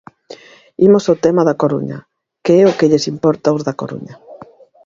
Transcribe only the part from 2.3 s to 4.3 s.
que é o que lles importa aos da Coruña.